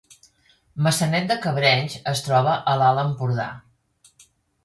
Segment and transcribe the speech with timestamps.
[0.85, 3.49] Maçanet de Cabrenys es troba a l’Alt Empordà